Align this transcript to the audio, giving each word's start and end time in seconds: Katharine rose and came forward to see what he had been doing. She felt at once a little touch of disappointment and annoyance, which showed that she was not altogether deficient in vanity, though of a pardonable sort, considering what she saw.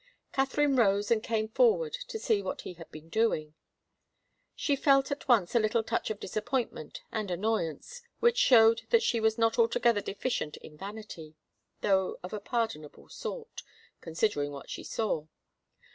Katharine 0.33 0.75
rose 0.77 1.11
and 1.11 1.21
came 1.21 1.47
forward 1.47 1.93
to 2.07 2.17
see 2.17 2.41
what 2.41 2.61
he 2.61 2.73
had 2.73 2.89
been 2.91 3.07
doing. 3.07 3.53
She 4.55 4.75
felt 4.75 5.11
at 5.11 5.27
once 5.27 5.53
a 5.53 5.59
little 5.59 5.83
touch 5.83 6.09
of 6.09 6.19
disappointment 6.19 7.03
and 7.11 7.29
annoyance, 7.29 8.01
which 8.19 8.39
showed 8.39 8.81
that 8.89 9.03
she 9.03 9.19
was 9.19 9.37
not 9.37 9.59
altogether 9.59 10.01
deficient 10.01 10.57
in 10.57 10.75
vanity, 10.75 11.35
though 11.81 12.17
of 12.23 12.33
a 12.33 12.39
pardonable 12.39 13.09
sort, 13.09 13.61
considering 14.01 14.51
what 14.51 14.71
she 14.71 14.83
saw. 14.83 15.27